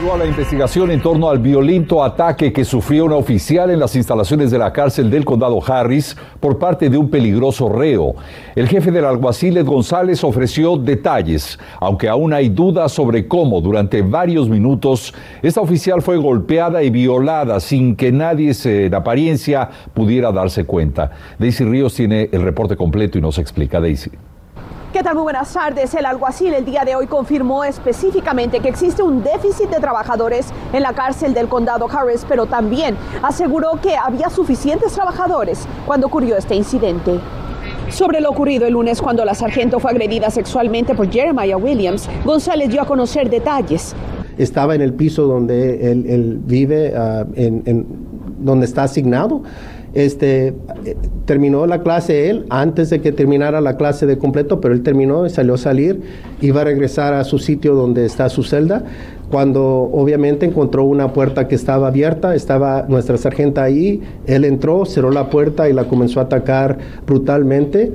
Continúa 0.00 0.24
la 0.24 0.30
investigación 0.30 0.90
en 0.92 1.02
torno 1.02 1.28
al 1.28 1.40
violento 1.40 2.02
ataque 2.02 2.54
que 2.54 2.64
sufrió 2.64 3.04
una 3.04 3.16
oficial 3.16 3.68
en 3.70 3.78
las 3.78 3.94
instalaciones 3.96 4.50
de 4.50 4.56
la 4.56 4.72
cárcel 4.72 5.10
del 5.10 5.26
condado 5.26 5.60
Harris 5.62 6.16
por 6.40 6.58
parte 6.58 6.88
de 6.88 6.96
un 6.96 7.10
peligroso 7.10 7.68
reo. 7.68 8.14
El 8.56 8.66
jefe 8.66 8.92
del 8.92 9.04
alguacil 9.04 9.58
Ed 9.58 9.66
González 9.66 10.24
ofreció 10.24 10.78
detalles, 10.78 11.58
aunque 11.80 12.08
aún 12.08 12.32
hay 12.32 12.48
dudas 12.48 12.92
sobre 12.92 13.28
cómo 13.28 13.60
durante 13.60 14.00
varios 14.00 14.48
minutos 14.48 15.12
esta 15.42 15.60
oficial 15.60 16.00
fue 16.00 16.16
golpeada 16.16 16.82
y 16.82 16.88
violada 16.88 17.60
sin 17.60 17.94
que 17.94 18.10
nadie 18.10 18.54
en 18.64 18.94
apariencia 18.94 19.68
pudiera 19.92 20.32
darse 20.32 20.64
cuenta. 20.64 21.10
Daisy 21.38 21.64
Ríos 21.64 21.92
tiene 21.92 22.30
el 22.32 22.40
reporte 22.40 22.74
completo 22.74 23.18
y 23.18 23.20
nos 23.20 23.36
explica 23.36 23.82
Daisy. 23.82 24.12
¿Qué 24.92 25.04
tal? 25.04 25.14
Muy 25.14 25.22
buenas 25.22 25.52
tardes. 25.52 25.94
El 25.94 26.04
alguacil 26.04 26.52
el 26.52 26.64
día 26.64 26.84
de 26.84 26.96
hoy 26.96 27.06
confirmó 27.06 27.62
específicamente 27.62 28.58
que 28.58 28.68
existe 28.68 29.04
un 29.04 29.22
déficit 29.22 29.70
de 29.70 29.78
trabajadores 29.78 30.48
en 30.72 30.82
la 30.82 30.92
cárcel 30.94 31.32
del 31.32 31.46
condado 31.46 31.88
Harris, 31.88 32.26
pero 32.28 32.46
también 32.46 32.96
aseguró 33.22 33.78
que 33.80 33.94
había 33.94 34.30
suficientes 34.30 34.92
trabajadores 34.92 35.68
cuando 35.86 36.08
ocurrió 36.08 36.36
este 36.36 36.56
incidente. 36.56 37.20
Sobre 37.88 38.20
lo 38.20 38.30
ocurrido 38.30 38.66
el 38.66 38.72
lunes 38.72 39.00
cuando 39.00 39.24
la 39.24 39.34
sargento 39.36 39.78
fue 39.78 39.92
agredida 39.92 40.28
sexualmente 40.28 40.92
por 40.96 41.08
Jeremiah 41.08 41.56
Williams, 41.56 42.08
González 42.24 42.68
dio 42.68 42.82
a 42.82 42.84
conocer 42.84 43.30
detalles. 43.30 43.94
Estaba 44.38 44.74
en 44.74 44.80
el 44.80 44.94
piso 44.94 45.28
donde 45.28 45.92
él, 45.92 46.40
vive, 46.44 46.94
ah, 46.96 47.24
en, 47.36 47.86
donde 48.40 48.66
está 48.66 48.82
asignado 48.82 49.42
este, 49.94 50.54
terminó 51.24 51.66
la 51.66 51.82
clase 51.82 52.30
él 52.30 52.46
antes 52.50 52.90
de 52.90 53.00
que 53.00 53.12
terminara 53.12 53.60
la 53.60 53.76
clase 53.76 54.06
de 54.06 54.18
completo, 54.18 54.60
pero 54.60 54.74
él 54.74 54.82
terminó 54.82 55.26
y 55.26 55.30
salió 55.30 55.54
a 55.54 55.58
salir, 55.58 56.02
iba 56.40 56.62
a 56.62 56.64
regresar 56.64 57.14
a 57.14 57.24
su 57.24 57.38
sitio 57.38 57.74
donde 57.74 58.04
está 58.04 58.28
su 58.28 58.42
celda, 58.42 58.84
cuando 59.30 59.62
obviamente 59.92 60.44
encontró 60.44 60.84
una 60.84 61.12
puerta 61.12 61.46
que 61.46 61.54
estaba 61.54 61.88
abierta, 61.88 62.34
estaba 62.34 62.86
nuestra 62.88 63.16
sargenta 63.16 63.62
ahí, 63.62 64.02
él 64.26 64.44
entró, 64.44 64.84
cerró 64.84 65.10
la 65.10 65.30
puerta 65.30 65.68
y 65.68 65.72
la 65.72 65.84
comenzó 65.84 66.20
a 66.20 66.24
atacar 66.24 66.78
brutalmente. 67.06 67.92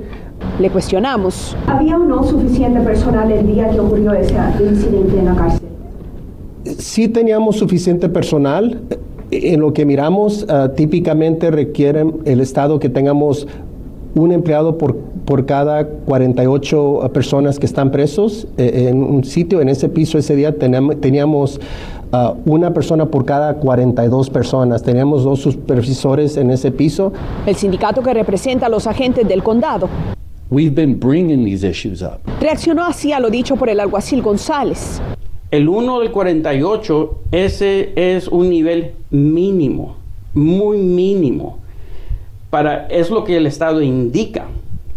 Le 0.58 0.70
cuestionamos. 0.70 1.56
¿Había 1.66 1.96
o 1.96 2.04
no 2.04 2.24
suficiente 2.24 2.80
personal 2.80 3.30
el 3.30 3.46
día 3.46 3.70
que 3.70 3.80
ocurrió 3.80 4.14
ese 4.14 4.34
incidente 4.60 5.18
en 5.18 5.24
la 5.26 5.34
cárcel? 5.34 5.68
Sí 6.78 7.08
teníamos 7.08 7.56
suficiente 7.56 8.08
personal 8.08 8.80
en 9.30 9.60
lo 9.60 9.72
que 9.72 9.84
miramos, 9.84 10.46
ah, 10.48 10.70
típicamente 10.74 11.50
requieren 11.50 12.20
el 12.24 12.40
Estado 12.40 12.78
que 12.78 12.88
tengamos 12.88 13.46
un 14.14 14.32
empleado 14.32 14.78
por, 14.78 14.96
por 14.96 15.44
cada 15.44 15.86
48 15.86 17.10
personas 17.12 17.58
que 17.58 17.66
están 17.66 17.90
presos. 17.90 18.48
Eh, 18.56 18.86
en 18.88 19.02
un 19.02 19.24
sitio, 19.24 19.60
en 19.60 19.68
ese 19.68 19.88
piso, 19.88 20.16
ese 20.18 20.34
día 20.34 20.56
teníamos 20.56 21.60
ah, 22.12 22.34
una 22.46 22.72
persona 22.72 23.06
por 23.06 23.24
cada 23.24 23.54
42 23.54 24.30
personas. 24.30 24.82
Teníamos 24.82 25.24
dos 25.24 25.40
supervisores 25.40 26.36
en 26.36 26.50
ese 26.50 26.70
piso. 26.70 27.12
El 27.44 27.56
sindicato 27.56 28.02
que 28.02 28.14
representa 28.14 28.66
a 28.66 28.68
los 28.68 28.86
agentes 28.86 29.28
del 29.28 29.42
condado. 29.42 29.88
We've 30.48 30.74
been 30.74 30.98
bringing 30.98 31.44
these 31.44 31.66
issues 31.68 32.02
up. 32.02 32.20
Reaccionó 32.40 32.84
así 32.84 33.12
a 33.12 33.18
lo 33.18 33.30
dicho 33.30 33.56
por 33.56 33.68
el 33.68 33.80
alguacil 33.80 34.22
González. 34.22 35.02
El 35.52 35.68
1 35.68 36.00
del 36.00 36.10
48, 36.10 37.18
ese 37.30 37.92
es 37.94 38.26
un 38.26 38.50
nivel 38.50 38.92
mínimo, 39.10 39.96
muy 40.34 40.78
mínimo. 40.78 41.58
Para, 42.50 42.86
es 42.88 43.10
lo 43.10 43.22
que 43.22 43.36
el 43.36 43.46
Estado 43.46 43.80
indica. 43.80 44.46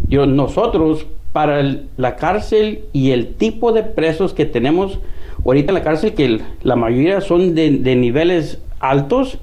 Yo, 0.07 0.25
nosotros, 0.25 1.05
para 1.33 1.61
la 1.97 2.15
cárcel 2.15 2.85
y 2.93 3.11
el 3.11 3.35
tipo 3.35 3.71
de 3.73 3.83
presos 3.83 4.33
que 4.33 4.45
tenemos 4.45 4.99
ahorita 5.45 5.69
en 5.69 5.75
la 5.75 5.83
cárcel, 5.83 6.15
que 6.15 6.41
la 6.63 6.75
mayoría 6.75 7.21
son 7.21 7.53
de, 7.53 7.95
niveles 7.95 8.59
altos, 8.79 9.37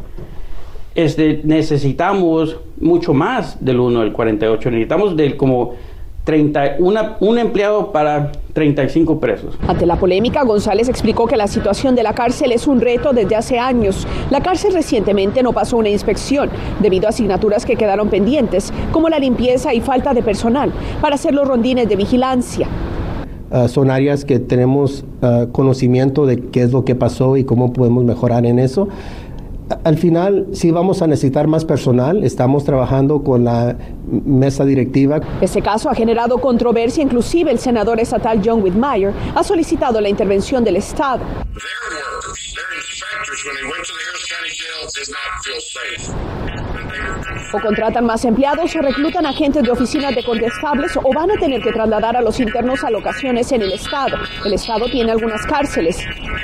este, 0.97 1.41
necesitamos 1.45 2.59
mucho 2.81 3.15
más 3.15 3.65
del 3.65 3.79
1 3.79 4.01
del 4.01 4.13
48. 4.13 4.71
Necesitamos 4.73 5.17
del 5.17 5.37
como 5.37 5.75
30, 6.27 6.79
un 7.21 7.39
empleado 7.39 7.93
para 7.93 8.33
35 8.53 9.21
presos. 9.21 9.57
Ante 9.69 9.87
la 9.87 9.95
polémica, 9.95 10.43
González 10.43 10.89
explicó 10.89 11.29
que 11.29 11.37
la 11.37 11.47
situación 11.47 11.95
de 11.95 12.03
la 12.03 12.15
cárcel 12.15 12.51
es 12.51 12.67
un 12.67 12.81
reto 12.81 13.13
desde 13.13 13.37
hace 13.37 13.61
años. 13.61 14.09
La 14.29 14.43
cárcel 14.43 14.75
recientemente 14.75 15.45
no 15.45 15.53
pasó 15.53 15.77
una 15.77 15.89
inspección 15.89 16.51
debido 16.81 17.07
a 17.07 17.11
asignaturas 17.11 17.65
que 17.65 17.77
quedaron 17.77 18.09
pendientes, 18.09 18.73
como 18.91 19.09
la 19.09 19.21
limpieza 19.21 19.73
y 19.73 19.81
falta 19.81 20.15
de 20.15 20.23
personal 20.25 20.73
para 21.01 21.15
hacer 21.15 21.33
los 21.33 21.47
rondines 21.47 21.89
de 21.89 21.95
vigilancia. 21.95 22.67
Ah, 23.53 23.69
son 23.69 23.93
áreas 23.93 24.25
que 24.25 24.41
tenemos 24.41 25.05
ah, 25.23 25.47
conocimiento 25.53 26.27
de 26.27 26.41
qué 26.41 26.63
es 26.63 26.73
lo 26.73 26.85
que 26.85 26.97
pasó 26.97 27.37
y 27.37 27.45
cómo 27.45 27.73
podemos 27.73 28.03
mejorar 28.03 28.45
en 28.47 28.59
eso 28.59 28.89
al 29.85 29.99
final 29.99 30.47
sí 30.53 30.71
vamos 30.71 31.03
a 31.03 31.07
necesitar 31.07 31.47
más 31.47 31.65
personal. 31.65 32.25
Estamos 32.25 32.65
trabajando 32.65 33.23
con 33.23 33.45
la 33.45 33.77
mesa 34.25 34.65
directiva. 34.65 35.21
Este 35.41 35.63
caso 35.63 35.91
ha 35.91 35.95
generado 35.95 36.39
controversia. 36.39 37.03
Inclusive 37.03 37.51
el 37.51 37.59
senador 37.59 38.01
estatal 38.01 38.41
John 38.45 38.63
Whitmire 38.63 39.13
ha 39.35 39.43
solicitado 39.43 40.01
la 40.01 40.09
intervención 40.09 40.63
del 40.65 40.77
Estado. 40.77 41.21
O 47.53 47.61
contratan 47.61 48.05
más 48.05 48.25
empleados 48.25 48.75
o 48.75 48.81
reclutan 48.81 49.27
agentes 49.27 49.63
de 49.63 49.71
oficinas 49.71 50.15
de 50.15 50.25
contestables 50.25 50.97
o 50.97 51.13
van 51.15 51.31
a 51.31 51.35
tener 51.35 51.63
que 51.63 51.73
trasladar 51.73 52.17
a 52.17 52.21
los 52.21 52.41
internos 52.41 52.83
a 52.85 52.91
locaciones 52.91 53.53
en 53.53 53.63
el 53.63 53.73
Estado. 53.73 54.17
El 54.45 54.53
Estado 54.53 54.87
tiene 54.87 55.13
algunas 55.13 55.47
cárceles. 55.47 55.99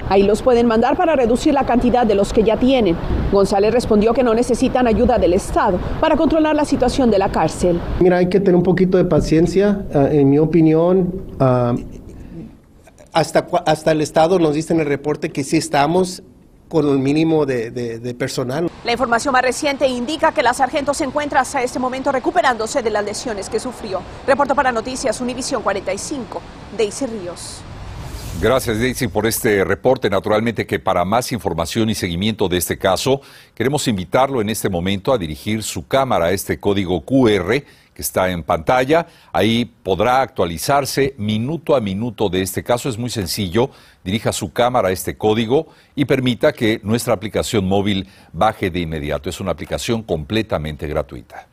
Ahí 0.08 0.22
los 0.22 0.42
pueden 0.42 0.66
mandar 0.66 0.96
para 0.96 1.16
reducir 1.16 1.54
la 1.54 1.64
cantidad 1.64 2.06
de 2.06 2.14
los 2.14 2.32
que 2.32 2.42
ya 2.42 2.56
tienen. 2.56 2.96
González 3.32 3.72
respondió 3.72 4.12
que 4.12 4.22
no 4.22 4.34
necesitan 4.34 4.86
ayuda 4.86 5.18
del 5.18 5.32
Estado 5.32 5.78
para 6.00 6.16
controlar 6.16 6.54
la 6.54 6.64
situación 6.64 7.10
de 7.10 7.19
la 7.19 7.30
cárcel. 7.30 7.80
Mira, 8.00 8.19
hay 8.19 8.28
que 8.28 8.40
tener 8.40 8.56
un 8.56 8.62
poquito 8.62 8.96
de 8.96 9.04
paciencia. 9.04 9.86
Ah, 9.94 10.08
en 10.10 10.30
mi 10.30 10.38
opinión, 10.38 11.22
ah, 11.40 11.74
hasta, 13.12 13.46
hasta 13.66 13.92
el 13.92 14.00
Estado 14.00 14.38
nos 14.38 14.54
dice 14.54 14.72
en 14.72 14.80
el 14.80 14.86
reporte 14.86 15.30
que 15.30 15.44
sí 15.44 15.56
estamos 15.56 16.22
con 16.72 16.88
un 16.88 17.02
mínimo 17.02 17.44
de, 17.44 18.16
personal. 18.18 18.70
La 18.82 18.92
información 18.92 19.32
más 19.32 19.42
reciente 19.42 19.86
indica 19.86 20.32
que 20.32 20.42
la 20.42 20.54
sargento 20.54 20.94
se 20.94 21.04
encuentra 21.04 21.40
hasta 21.40 21.62
este 21.62 21.78
momento 21.78 22.10
recuperándose 22.10 22.80
de 22.82 22.88
las 22.88 23.04
lesiones 23.04 23.50
que 23.50 23.60
sufrió. 23.60 24.00
Reporto 24.26 24.54
para 24.54 24.72
Noticias 24.72 25.20
Univisión 25.20 25.60
45, 25.60 26.40
Daisy 26.78 27.04
Ríos. 27.04 27.62
Gracias 28.42 28.80
Daisy 28.80 29.06
por 29.06 29.25
este 29.25 29.62
reporte. 29.62 30.10
Naturalmente 30.10 30.66
que 30.66 30.80
para 30.80 31.04
más 31.04 31.30
información 31.30 31.91
y 31.91 31.94
seguimiento 31.94 32.48
de 32.48 32.56
este 32.56 32.76
caso, 32.76 33.20
queremos 33.54 33.86
invitarlo 33.86 34.41
en 34.41 34.48
este 34.48 34.69
momento 34.69 35.12
a 35.12 35.19
dirigir 35.19 35.62
su 35.62 35.86
cámara 35.86 36.25
a 36.25 36.30
este 36.32 36.58
código 36.58 37.04
QR 37.04 37.62
que 37.94 38.02
está 38.02 38.32
en 38.32 38.42
pantalla. 38.42 39.06
Ahí 39.32 39.64
podrá 39.64 40.22
actualizarse 40.22 41.14
minuto 41.19 41.76
a 41.76 41.81
minuto 41.81 42.28
de 42.28 42.42
este 42.42 42.64
caso. 42.64 42.88
Es 42.88 42.98
muy 42.98 43.10
sencillo. 43.10 43.70
Dirija 44.02 44.32
su 44.32 44.52
cámara 44.52 44.88
a 44.88 44.92
este 44.92 45.16
código 45.16 45.69
y 45.94 46.04
permita 46.04 46.52
que 46.52 46.81
nuestra 46.82 47.14
aplicación 47.14 47.64
móvil 47.69 48.08
baje 48.32 48.70
de 48.70 48.81
inmediato. 48.81 49.31
Es 49.31 49.38
una 49.38 49.52
aplicación 49.52 50.02
completamente 50.02 50.88
gratuita. 50.88 51.51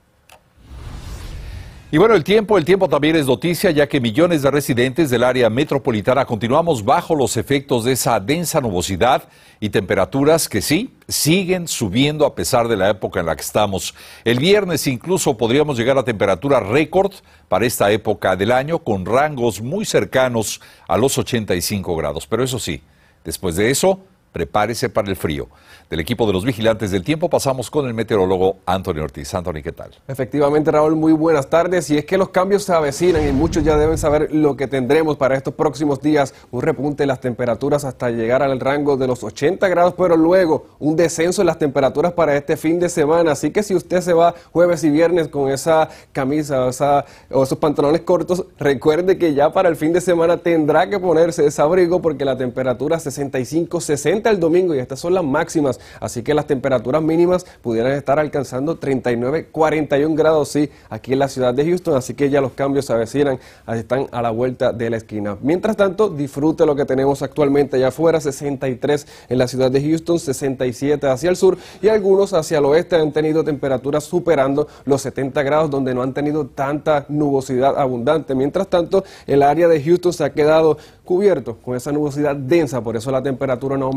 Y 1.91 1.97
bueno, 1.97 2.13
el 2.13 2.23
tiempo, 2.23 2.59
el 2.59 2.65
tiempo 2.65 2.87
también 2.87 3.15
es 3.15 3.25
noticia, 3.25 3.71
ya 3.71 3.87
que 3.87 3.99
millones 3.99 4.43
de 4.43 4.51
residentes 4.51 5.09
del 5.09 5.23
área 5.23 5.49
metropolitana 5.49 6.23
continuamos 6.23 6.85
bajo 6.85 7.15
los 7.15 7.35
efectos 7.35 7.83
de 7.83 7.93
esa 7.93 8.19
densa 8.19 8.61
nubosidad 8.61 9.23
y 9.59 9.69
temperaturas 9.69 10.47
que 10.47 10.61
sí, 10.61 10.93
siguen 11.07 11.67
subiendo 11.67 12.27
a 12.27 12.35
pesar 12.35 12.67
de 12.67 12.77
la 12.77 12.91
época 12.91 13.21
en 13.21 13.25
la 13.25 13.35
que 13.35 13.41
estamos. 13.41 13.95
El 14.23 14.37
viernes 14.37 14.85
incluso 14.85 15.35
podríamos 15.35 15.79
llegar 15.79 15.97
a 15.97 16.03
temperaturas 16.03 16.61
récord 16.61 17.11
para 17.47 17.65
esta 17.65 17.91
época 17.91 18.35
del 18.35 18.51
año, 18.51 18.77
con 18.77 19.03
rangos 19.03 19.59
muy 19.59 19.83
cercanos 19.83 20.61
a 20.87 20.95
los 20.95 21.17
85 21.17 21.95
grados. 21.95 22.27
Pero 22.27 22.43
eso 22.43 22.59
sí, 22.59 22.83
después 23.23 23.55
de 23.55 23.71
eso, 23.71 24.03
prepárese 24.31 24.89
para 24.89 25.09
el 25.09 25.15
frío. 25.15 25.47
Del 25.89 25.99
equipo 26.01 26.27
de 26.27 26.33
los 26.33 26.45
vigilantes 26.45 26.91
del 26.91 27.03
tiempo 27.03 27.31
pasamos 27.31 27.71
con 27.71 27.87
el 27.87 27.95
meteorólogo 27.95 28.57
Anthony 28.67 28.99
Ortiz. 29.01 29.33
Anthony, 29.33 29.63
¿qué 29.63 29.71
tal? 29.71 29.89
Efectivamente, 30.07 30.69
Raúl, 30.69 30.95
muy 30.95 31.13
buenas 31.13 31.49
tardes. 31.49 31.89
Y 31.89 31.97
es 31.97 32.05
que 32.05 32.15
los 32.15 32.29
cambios 32.29 32.63
se 32.63 32.73
avecinan 32.73 33.27
y 33.27 33.31
muchos 33.31 33.63
ya 33.63 33.75
deben 33.75 33.97
saber 33.97 34.31
lo 34.31 34.55
que 34.55 34.67
tendremos 34.67 35.17
para 35.17 35.35
estos 35.35 35.55
próximos 35.55 35.99
días. 35.99 36.35
Un 36.51 36.61
repunte 36.61 37.03
de 37.03 37.07
las 37.07 37.21
temperaturas 37.21 37.85
hasta 37.85 38.11
llegar 38.11 38.43
al 38.43 38.59
rango 38.59 38.97
de 38.97 39.07
los 39.07 39.23
80 39.23 39.67
grados, 39.67 39.95
pero 39.97 40.15
luego 40.15 40.67
un 40.77 40.95
descenso 40.95 41.41
en 41.41 41.47
las 41.47 41.57
temperaturas 41.57 42.13
para 42.13 42.35
este 42.35 42.55
fin 42.55 42.79
de 42.79 42.89
semana. 42.89 43.31
Así 43.31 43.49
que 43.49 43.63
si 43.63 43.73
usted 43.73 44.01
se 44.01 44.13
va 44.13 44.35
jueves 44.51 44.83
y 44.83 44.91
viernes 44.91 45.27
con 45.27 45.49
esa 45.49 45.89
camisa 46.11 46.65
o, 46.65 46.69
esa, 46.69 47.05
o 47.31 47.41
esos 47.41 47.57
pantalones 47.57 48.01
cortos, 48.01 48.45
recuerde 48.59 49.17
que 49.17 49.33
ya 49.33 49.51
para 49.51 49.69
el 49.69 49.75
fin 49.75 49.91
de 49.91 50.01
semana 50.01 50.37
tendrá 50.37 50.87
que 50.87 50.99
ponerse 50.99 51.47
ese 51.47 51.61
abrigo 51.63 51.99
porque 51.99 52.25
la 52.25 52.37
temperatura 52.37 52.97
65-60 52.97 54.18
70 54.19 54.29
el 54.31 54.39
domingo 54.39 54.75
y 54.75 54.79
estas 54.79 54.99
son 54.99 55.13
las 55.13 55.23
máximas, 55.23 55.79
así 55.99 56.23
que 56.23 56.33
las 56.33 56.45
temperaturas 56.45 57.01
mínimas 57.01 57.45
pudieran 57.61 57.93
estar 57.93 58.19
alcanzando 58.19 58.77
39, 58.77 59.47
41 59.51 60.15
grados, 60.15 60.49
sí, 60.49 60.69
aquí 60.89 61.13
en 61.13 61.19
la 61.19 61.27
ciudad 61.27 61.53
de 61.53 61.65
Houston, 61.65 61.95
así 61.95 62.13
que 62.13 62.29
ya 62.29 62.41
los 62.41 62.51
cambios 62.51 62.85
se 62.85 62.93
avecinan, 62.93 63.39
están 63.73 64.07
a 64.11 64.21
la 64.21 64.31
vuelta 64.31 64.73
de 64.73 64.89
la 64.89 64.97
esquina. 64.97 65.37
Mientras 65.41 65.77
tanto, 65.77 66.09
disfrute 66.09 66.65
lo 66.65 66.75
que 66.75 66.85
tenemos 66.85 67.21
actualmente 67.21 67.77
allá 67.77 67.87
afuera, 67.87 68.19
63 68.19 69.07
en 69.29 69.37
la 69.37 69.47
ciudad 69.47 69.71
de 69.71 69.81
Houston, 69.81 70.19
67 70.19 71.07
hacia 71.07 71.29
el 71.29 71.37
sur 71.37 71.57
y 71.81 71.87
algunos 71.87 72.33
hacia 72.33 72.57
el 72.57 72.65
oeste 72.65 72.97
han 72.97 73.11
tenido 73.11 73.43
temperaturas 73.43 74.03
superando 74.03 74.67
los 74.85 75.01
70 75.01 75.43
grados 75.43 75.69
donde 75.69 75.93
no 75.93 76.01
han 76.01 76.13
tenido 76.13 76.45
tanta 76.45 77.05
nubosidad 77.07 77.79
abundante. 77.79 78.35
Mientras 78.35 78.67
tanto, 78.67 79.03
el 79.27 79.43
área 79.43 79.67
de 79.67 79.81
Houston 79.81 80.11
se 80.11 80.23
ha 80.23 80.31
quedado 80.31 80.77
cubierto 81.05 81.57
con 81.57 81.75
esa 81.75 81.91
nubosidad 81.91 82.35
densa, 82.35 82.81
por 82.81 82.95
eso 82.95 83.09
la 83.09 83.23
temperatura 83.23 83.75
no 83.77 83.87
ha 83.87 83.89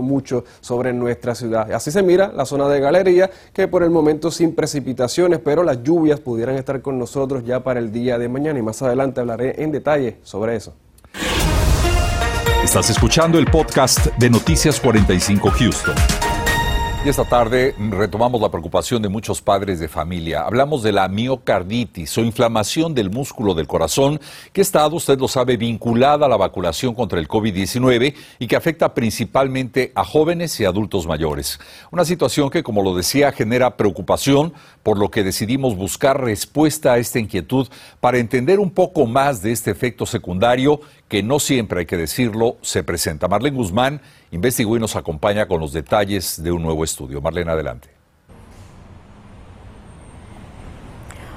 mucho 0.00 0.44
sobre 0.60 0.92
nuestra 0.92 1.34
ciudad. 1.34 1.70
Así 1.72 1.90
se 1.90 2.02
mira 2.02 2.32
la 2.34 2.44
zona 2.44 2.68
de 2.68 2.80
galería, 2.80 3.30
que 3.52 3.68
por 3.68 3.82
el 3.82 3.90
momento 3.90 4.30
sin 4.30 4.54
precipitaciones, 4.54 5.40
pero 5.40 5.62
las 5.62 5.82
lluvias 5.82 6.20
pudieran 6.20 6.56
estar 6.56 6.80
con 6.82 6.98
nosotros 6.98 7.44
ya 7.44 7.62
para 7.62 7.80
el 7.80 7.92
día 7.92 8.18
de 8.18 8.28
mañana 8.28 8.58
y 8.58 8.62
más 8.62 8.80
adelante 8.82 9.20
hablaré 9.20 9.62
en 9.62 9.72
detalle 9.72 10.18
sobre 10.22 10.56
eso. 10.56 10.74
Estás 12.62 12.88
escuchando 12.88 13.38
el 13.38 13.46
podcast 13.46 14.06
de 14.18 14.30
Noticias 14.30 14.80
45 14.80 15.50
Houston. 15.50 16.33
Y 17.04 17.10
esta 17.10 17.26
tarde 17.26 17.74
retomamos 17.90 18.40
la 18.40 18.50
preocupación 18.50 19.02
de 19.02 19.10
muchos 19.10 19.42
padres 19.42 19.78
de 19.78 19.88
familia. 19.88 20.40
Hablamos 20.40 20.82
de 20.82 20.90
la 20.90 21.06
miocarditis 21.06 22.16
o 22.16 22.22
inflamación 22.22 22.94
del 22.94 23.10
músculo 23.10 23.52
del 23.52 23.66
corazón, 23.66 24.18
que 24.54 24.62
está, 24.62 24.86
usted 24.86 25.18
lo 25.18 25.28
sabe, 25.28 25.58
vinculada 25.58 26.24
a 26.24 26.28
la 26.30 26.38
vacunación 26.38 26.94
contra 26.94 27.18
el 27.20 27.28
COVID-19 27.28 28.14
y 28.38 28.46
que 28.46 28.56
afecta 28.56 28.94
principalmente 28.94 29.92
a 29.94 30.02
jóvenes 30.02 30.58
y 30.60 30.64
adultos 30.64 31.06
mayores. 31.06 31.60
Una 31.90 32.06
situación 32.06 32.48
que, 32.48 32.62
como 32.62 32.82
lo 32.82 32.94
decía, 32.94 33.32
genera 33.32 33.76
preocupación, 33.76 34.54
por 34.82 34.96
lo 34.96 35.10
que 35.10 35.24
decidimos 35.24 35.76
buscar 35.76 36.24
respuesta 36.24 36.94
a 36.94 36.98
esta 36.98 37.18
inquietud 37.18 37.68
para 38.00 38.16
entender 38.16 38.60
un 38.60 38.70
poco 38.70 39.04
más 39.04 39.42
de 39.42 39.52
este 39.52 39.70
efecto 39.70 40.06
secundario 40.06 40.80
que 41.14 41.22
no 41.22 41.38
siempre, 41.38 41.78
hay 41.78 41.86
que 41.86 41.96
decirlo, 41.96 42.56
se 42.60 42.82
presenta. 42.82 43.28
Marlene 43.28 43.56
Guzmán 43.56 44.00
investigó 44.32 44.76
y 44.76 44.80
nos 44.80 44.96
acompaña 44.96 45.46
con 45.46 45.60
los 45.60 45.72
detalles 45.72 46.42
de 46.42 46.50
un 46.50 46.60
nuevo 46.60 46.82
estudio. 46.82 47.20
Marlene, 47.20 47.52
adelante. 47.52 47.88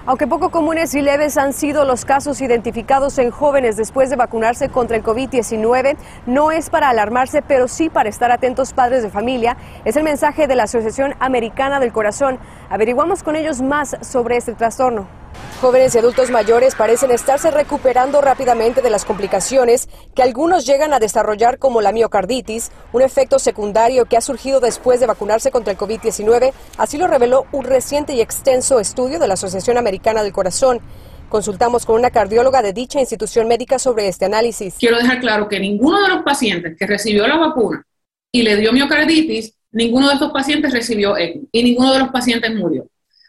Aunque 0.07 0.25
poco 0.25 0.49
comunes 0.49 0.95
y 0.95 1.03
leves 1.03 1.37
han 1.37 1.53
sido 1.53 1.85
los 1.85 2.05
casos 2.05 2.41
identificados 2.41 3.19
en 3.19 3.29
jóvenes 3.29 3.77
después 3.77 4.09
de 4.09 4.15
vacunarse 4.15 4.69
contra 4.69 4.97
el 4.97 5.03
COVID-19, 5.03 5.95
no 6.25 6.49
es 6.49 6.71
para 6.71 6.89
alarmarse, 6.89 7.43
pero 7.43 7.67
sí 7.67 7.91
para 7.91 8.09
estar 8.09 8.31
atentos 8.31 8.73
padres 8.73 9.03
de 9.03 9.11
familia. 9.11 9.57
Es 9.85 9.95
el 9.95 10.01
mensaje 10.01 10.47
de 10.47 10.55
la 10.55 10.63
Asociación 10.63 11.13
Americana 11.19 11.79
del 11.79 11.93
Corazón. 11.93 12.39
Averiguamos 12.71 13.21
con 13.21 13.35
ellos 13.35 13.61
más 13.61 13.95
sobre 14.01 14.37
este 14.37 14.55
trastorno. 14.55 15.16
Jóvenes 15.59 15.95
y 15.95 15.97
adultos 15.97 16.29
mayores 16.29 16.75
parecen 16.75 17.09
estarse 17.09 17.49
recuperando 17.49 18.21
rápidamente 18.21 18.83
de 18.83 18.91
las 18.91 19.05
complicaciones 19.05 19.89
que 20.13 20.21
algunos 20.21 20.67
llegan 20.67 20.93
a 20.93 20.99
desarrollar 20.99 21.57
como 21.57 21.81
la 21.81 21.91
miocarditis, 21.91 22.69
un 22.93 23.01
efecto 23.01 23.39
secundario 23.39 24.05
que 24.05 24.17
ha 24.17 24.21
surgido 24.21 24.59
después 24.59 24.99
de 24.99 25.07
vacunarse 25.07 25.49
contra 25.49 25.71
el 25.71 25.79
COVID-19. 25.79 26.53
Así 26.77 26.99
lo 26.99 27.07
reveló 27.07 27.47
un 27.51 27.65
reciente 27.65 28.13
y 28.13 28.21
extenso 28.21 28.79
estudio 28.79 29.17
de 29.17 29.27
la 29.27 29.33
Asociación 29.33 29.77
Americana 29.77 30.21
del 30.21 30.31
Corazón. 30.31 30.79
Consultamos 31.27 31.87
con 31.87 31.95
una 31.95 32.11
cardióloga 32.11 32.61
de 32.61 32.73
dicha 32.73 32.99
institución 32.99 33.47
médica 33.47 33.79
sobre 33.79 34.07
este 34.07 34.25
análisis. 34.25 34.75
Quiero 34.77 34.97
dejar 34.97 35.19
claro 35.19 35.49
que 35.49 35.59
ninguno 35.59 36.03
de 36.03 36.09
los 36.09 36.21
pacientes 36.21 36.77
que 36.77 36.85
recibió 36.85 37.27
la 37.27 37.37
vacuna 37.37 37.83
y 38.31 38.43
le 38.43 38.57
dio 38.57 38.71
miocarditis, 38.71 39.55
ninguno 39.71 40.07
de 40.07 40.13
estos 40.13 40.31
pacientes 40.31 40.71
recibió 40.71 41.17
ECMO 41.17 41.47
y 41.51 41.63
ninguno 41.63 41.93
de 41.93 41.99
los 41.99 42.09
pacientes 42.09 42.53
murió. 42.53 42.87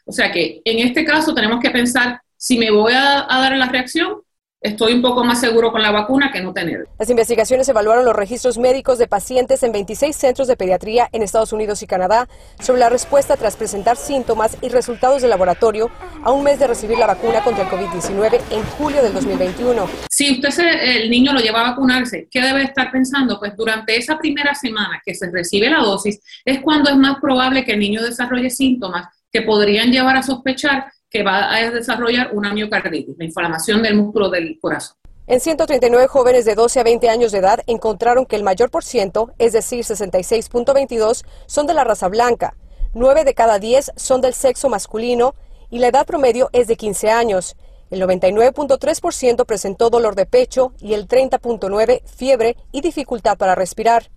O 0.09 0.13
sea 0.13 0.33
que 0.33 0.63
en 0.65 0.79
este 0.79 1.05
caso 1.05 1.35
tenemos 1.35 1.61
que 1.61 1.69
pensar 1.69 2.23
si 2.35 2.57
me 2.57 2.71
voy 2.71 2.95
a, 2.95 3.27
dar 3.29 3.55
la 3.57 3.67
reacción 3.67 4.23
estoy 4.61 4.95
un 4.95 5.03
poco 5.03 5.23
más 5.23 5.39
seguro 5.39 5.71
con 5.71 5.83
la 5.83 5.93
vacuna 5.93 6.33
que 6.33 6.41
no 6.41 6.53
tener. 6.53 6.89
Las 6.99 7.11
investigaciones 7.11 7.69
evaluaron 7.69 8.05
los 8.05 8.17
registros 8.17 8.59
médicos 8.59 8.99
de 8.99 9.07
pacientes 9.07 9.63
en 9.63 9.71
26 9.71 10.17
centros 10.17 10.49
de 10.49 10.57
pediatría 10.57 11.09
en 11.13 11.23
Estados 11.23 11.53
Unidos 11.53 11.83
y 11.83 11.87
Canadá 11.87 12.27
sobre 12.59 12.81
la 12.81 12.89
respuesta 12.89 13.37
tras 13.37 13.57
presentar 13.57 13.97
síntomas 13.97 14.57
y 14.63 14.71
resultados 14.71 15.23
de 15.23 15.29
laboratorio 15.29 15.91
a 16.25 16.33
un 16.33 16.43
mes 16.43 16.59
de 16.59 16.67
recibir 16.67 16.99
la 16.99 17.07
vacuna 17.07 17.45
contra 17.45 17.65
el 17.65 17.71
COVID-19 17.71 18.41
en 18.51 18.63
julio 18.79 19.03
del 19.03 19.13
2021. 19.13 19.89
Si 20.11 20.33
usted 20.33 20.51
se, 20.51 21.03
el 21.03 21.11
niño 21.11 21.35
lo 21.35 21.41
lleva 21.41 21.61
a 21.61 21.71
vacunarse, 21.71 22.27
¿qué 22.31 22.41
debe 22.41 22.63
estar 22.63 22.91
pensando? 22.91 23.39
Pues 23.39 23.55
durante 23.57 23.97
esa 23.97 24.19
primera 24.19 24.55
semana 24.55 25.01
que 25.05 25.15
se 25.15 25.31
recibe 25.31 25.71
la 25.71 25.81
dosis 25.81 26.19
es 26.45 26.61
cuando 26.63 26.91
es 26.91 26.97
más 26.97 27.21
probable 27.21 27.65
que 27.65 27.73
el 27.73 27.79
niño 27.79 28.03
desarrolle 28.03 28.51
síntomas 28.51 29.07
que 29.33 29.43
podrían 29.43 29.91
llevar 29.91 30.17
a 30.17 30.23
sospechar 30.23 30.93
que 31.11 31.23
va 31.23 31.55
a 31.55 31.71
desarrollar 31.71 32.31
una 32.35 32.53
miocarditis, 32.53 33.17
la 33.19 33.25
inflamación 33.25 33.83
del 33.83 33.97
músculo 33.97 34.29
del 34.29 34.59
corazón. 34.61 34.97
En 35.27 35.41
139 35.41 36.07
jóvenes 36.09 36.45
de 36.45 36.55
12 36.55 36.81
a 36.81 36.85
20 36.85 37.09
años 37.11 37.33
de 37.33 37.39
edad 37.39 37.61
encontraron 37.67 38.25
que 38.25 38.37
el 38.37 38.43
mayor 38.43 38.71
por 38.71 38.83
ciento, 38.83 39.33
es 39.39 39.53
decir, 39.53 39.85
66.22, 39.85 41.25
son 41.47 41.67
de 41.67 41.75
la 41.75 41.85
raza 41.85 42.09
blanca, 42.09 42.55
9 42.95 43.25
de 43.25 43.35
cada 43.35 43.59
10 43.59 43.93
son 43.97 44.21
del 44.21 44.33
sexo 44.33 44.69
masculino 44.69 45.35
y 45.71 45.79
la 45.81 45.89
edad 45.89 46.07
promedio 46.07 46.49
es 46.53 46.67
de 46.67 46.77
15 46.77 47.11
años. 47.11 47.57
El 47.91 48.03
99.3% 48.03 49.45
presentó 49.45 49.91
dolor 49.91 50.15
de 50.15 50.27
pecho 50.27 50.73
y 50.81 50.95
el 50.95 51.07
30.9% 51.07 52.03
fiebre 52.07 52.57
y 52.73 52.81
dificultad 52.81 53.37
para 53.37 53.55
respirar. 53.55 54.11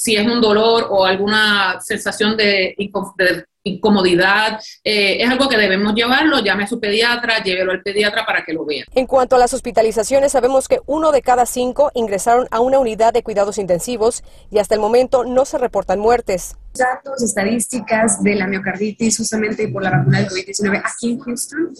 Si 0.00 0.14
es 0.14 0.24
un 0.24 0.40
dolor 0.40 0.86
o 0.90 1.04
alguna 1.04 1.80
sensación 1.80 2.36
de, 2.36 2.76
de 2.78 3.44
incomodidad, 3.64 4.60
eh, 4.84 5.16
es 5.20 5.28
algo 5.28 5.48
que 5.48 5.56
debemos 5.56 5.92
llevarlo, 5.92 6.38
llame 6.38 6.62
a 6.62 6.66
su 6.68 6.78
pediatra, 6.78 7.42
llévelo 7.42 7.72
al 7.72 7.82
pediatra 7.82 8.24
para 8.24 8.44
que 8.44 8.52
lo 8.52 8.64
vea. 8.64 8.84
En 8.94 9.08
cuanto 9.08 9.34
a 9.34 9.40
las 9.40 9.54
hospitalizaciones, 9.54 10.30
sabemos 10.30 10.68
que 10.68 10.78
uno 10.86 11.10
de 11.10 11.20
cada 11.20 11.46
cinco 11.46 11.90
ingresaron 11.94 12.46
a 12.52 12.60
una 12.60 12.78
unidad 12.78 13.12
de 13.12 13.24
cuidados 13.24 13.58
intensivos 13.58 14.22
y 14.52 14.58
hasta 14.58 14.76
el 14.76 14.80
momento 14.80 15.24
no 15.24 15.44
se 15.44 15.58
reportan 15.58 15.98
muertes. 15.98 16.54
Datos, 16.74 17.20
estadísticas 17.20 18.22
de 18.22 18.36
la 18.36 18.46
miocarditis 18.46 19.18
justamente 19.18 19.66
por 19.66 19.82
la 19.82 19.90
vacuna 19.90 20.20
del 20.20 20.28
COVID-19 20.28 20.80
aquí 20.84 21.10
en 21.10 21.18
Houston. 21.18 21.74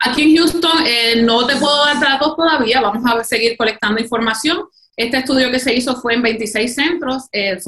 Aquí 0.00 0.22
en 0.22 0.36
Houston 0.38 0.86
eh, 0.86 1.22
no 1.22 1.46
te 1.46 1.56
puedo 1.56 1.84
dar 1.84 2.00
datos 2.00 2.34
todavía, 2.36 2.80
vamos 2.80 3.04
a 3.04 3.22
seguir 3.22 3.54
colectando 3.58 4.00
información. 4.00 4.66
Este 4.96 5.18
estudio 5.18 5.50
que 5.50 5.58
se 5.58 5.74
hizo 5.74 5.96
fue 5.96 6.14
en 6.14 6.22
26 6.22 6.74
centros, 6.74 7.28
eh, 7.32 7.58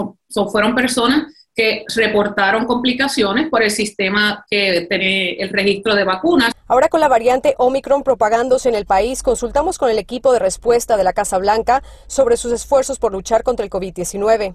fueron 0.50 0.74
personas 0.74 1.32
que 1.56 1.84
reportaron 1.94 2.66
complicaciones 2.66 3.48
por 3.48 3.62
el 3.62 3.70
sistema 3.70 4.44
que 4.48 4.86
tiene 4.88 5.32
el 5.36 5.48
registro 5.48 5.94
de 5.94 6.04
vacunas. 6.04 6.52
Ahora 6.68 6.88
con 6.88 7.00
la 7.00 7.08
variante 7.08 7.54
Omicron 7.58 8.02
propagándose 8.02 8.68
en 8.68 8.74
el 8.74 8.84
país, 8.84 9.22
consultamos 9.22 9.78
con 9.78 9.90
el 9.90 9.98
equipo 9.98 10.32
de 10.32 10.38
respuesta 10.38 10.96
de 10.96 11.04
la 11.04 11.14
Casa 11.14 11.38
Blanca 11.38 11.82
sobre 12.08 12.36
sus 12.36 12.52
esfuerzos 12.52 12.98
por 12.98 13.12
luchar 13.12 13.42
contra 13.42 13.64
el 13.64 13.70
COVID-19. 13.70 14.54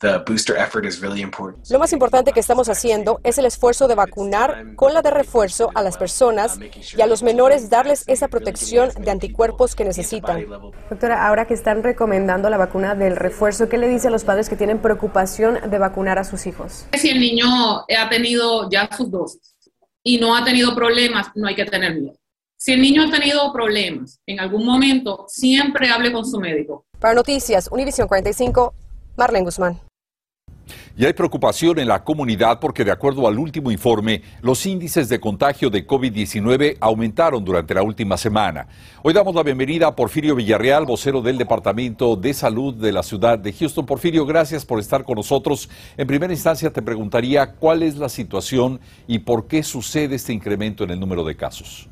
Lo 0.00 1.78
más 1.80 1.92
importante 1.92 2.32
que 2.32 2.38
estamos 2.38 2.68
haciendo 2.68 3.20
es 3.24 3.36
el 3.38 3.46
esfuerzo 3.46 3.88
de 3.88 3.96
vacunar 3.96 4.76
con 4.76 4.94
la 4.94 5.02
de 5.02 5.10
refuerzo 5.10 5.70
a 5.74 5.82
las 5.82 5.96
personas 5.96 6.60
y 6.96 7.00
a 7.00 7.06
los 7.06 7.24
menores 7.24 7.68
darles 7.68 8.04
esa 8.06 8.28
protección 8.28 8.90
de 8.90 9.10
anticuerpos 9.10 9.74
que 9.74 9.84
necesitan. 9.84 10.46
Doctora, 10.88 11.26
ahora 11.26 11.48
que 11.48 11.54
están 11.54 11.82
recomendando 11.82 12.48
la 12.48 12.56
vacuna 12.56 12.94
del 12.94 13.16
refuerzo, 13.16 13.68
¿qué 13.68 13.76
le 13.76 13.88
dice 13.88 14.06
a 14.06 14.12
los 14.12 14.22
padres 14.22 14.48
que 14.48 14.54
tienen 14.54 14.78
preocupación 14.78 15.68
de 15.68 15.78
vacunar 15.78 16.18
a 16.20 16.24
sus 16.24 16.46
hijos? 16.46 16.86
Si 16.92 17.10
el 17.10 17.18
niño 17.18 17.46
ha 17.80 18.08
tenido 18.08 18.70
ya 18.70 18.88
sus 18.96 19.10
dosis 19.10 19.56
y 20.04 20.18
no 20.18 20.36
ha 20.36 20.44
tenido 20.44 20.76
problemas, 20.76 21.26
no 21.34 21.48
hay 21.48 21.56
que 21.56 21.64
tener 21.64 21.96
miedo. 21.96 22.14
Si 22.56 22.72
el 22.72 22.82
niño 22.82 23.02
ha 23.02 23.10
tenido 23.10 23.52
problemas 23.52 24.20
en 24.26 24.38
algún 24.38 24.64
momento, 24.64 25.26
siempre 25.28 25.90
hable 25.90 26.12
con 26.12 26.24
su 26.24 26.38
médico. 26.38 26.84
Para 27.00 27.14
Noticias, 27.14 27.68
Univision 27.72 28.06
45, 28.06 28.74
Marlene 29.16 29.44
Guzmán. 29.44 29.87
Y 30.96 31.04
hay 31.04 31.12
preocupación 31.12 31.78
en 31.78 31.88
la 31.88 32.04
comunidad 32.04 32.60
porque, 32.60 32.84
de 32.84 32.90
acuerdo 32.90 33.26
al 33.26 33.38
último 33.38 33.70
informe, 33.70 34.22
los 34.42 34.64
índices 34.66 35.08
de 35.08 35.20
contagio 35.20 35.70
de 35.70 35.86
COVID-19 35.86 36.76
aumentaron 36.80 37.44
durante 37.44 37.74
la 37.74 37.82
última 37.82 38.16
semana. 38.16 38.66
Hoy 39.02 39.12
damos 39.12 39.34
la 39.34 39.42
bienvenida 39.42 39.88
a 39.88 39.96
Porfirio 39.96 40.34
Villarreal, 40.34 40.86
vocero 40.86 41.22
del 41.22 41.38
Departamento 41.38 42.16
de 42.16 42.34
Salud 42.34 42.74
de 42.74 42.92
la 42.92 43.02
ciudad 43.02 43.38
de 43.38 43.52
Houston. 43.52 43.86
Porfirio, 43.86 44.26
gracias 44.26 44.64
por 44.64 44.78
estar 44.78 45.04
con 45.04 45.16
nosotros. 45.16 45.68
En 45.96 46.06
primera 46.06 46.32
instancia, 46.32 46.72
te 46.72 46.82
preguntaría 46.82 47.52
cuál 47.52 47.82
es 47.82 47.96
la 47.96 48.08
situación 48.08 48.80
y 49.06 49.20
por 49.20 49.46
qué 49.46 49.62
sucede 49.62 50.16
este 50.16 50.32
incremento 50.32 50.84
en 50.84 50.90
el 50.90 51.00
número 51.00 51.24
de 51.24 51.36
casos. 51.36 51.88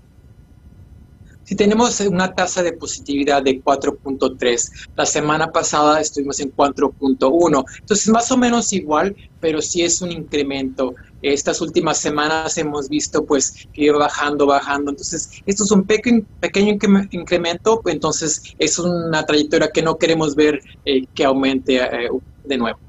Si 1.47 1.55
tenemos 1.55 2.01
una 2.01 2.35
tasa 2.35 2.61
de 2.65 2.73
positividad 2.73 3.41
de 3.41 3.63
4.3, 3.63 4.89
la 4.97 5.07
semana 5.07 5.53
pasada 5.53 6.01
estuvimos 6.01 6.41
en 6.41 6.53
4.1, 6.53 7.65
entonces 7.79 8.09
más 8.09 8.33
o 8.33 8.37
menos 8.37 8.73
igual, 8.73 9.15
pero 9.39 9.63
sí 9.63 9.83
es 9.83 10.03
un 10.03 10.11
incremento. 10.11 10.97
estas 11.23 11.61
últimas 11.61 11.99
semanas 11.99 12.59
hemos 12.59 12.89
visto 12.89 13.25
pues 13.25 13.69
que 13.73 13.85
iba 13.85 13.97
bajando, 13.97 14.45
bajando. 14.47 14.91
Entonces, 14.91 15.31
esto 15.47 15.63
es 15.63 15.71
un 15.71 15.85
pequeño, 15.85 16.25
pequeño 16.41 16.77
incremento, 17.13 17.81
entonces 17.87 18.43
es 18.59 18.81
una 18.81 19.25
trayectoria 19.25 19.71
que 19.71 19.83
no 19.83 19.99
queremos 19.99 20.35
ver 20.35 20.61
eh, 20.85 21.07
que 21.15 21.25
aumente 21.25 21.77
eh, 21.77 22.11
de 22.45 22.59
nuevo. 22.59 22.81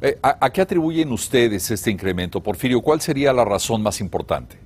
Eh, 0.00 0.18
¿A 0.22 0.50
qué 0.50 0.62
atribuyen 0.62 1.12
ustedes 1.12 1.70
este 1.70 1.90
incremento? 1.90 2.42
Porfirio, 2.42 2.80
¿cuál 2.80 3.02
sería 3.02 3.34
la 3.34 3.44
razón 3.44 3.82
más 3.82 4.00
importante? 4.00 4.65